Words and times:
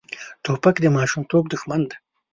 توپک 0.43 0.75
د 0.81 0.85
ماشومتوب 0.97 1.43
دښمن 1.53 1.81
دی. 1.89 1.95